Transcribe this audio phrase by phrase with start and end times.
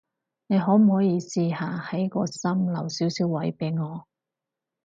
[0.47, 4.07] 但你可唔可以試下喺個心留少少位畀我？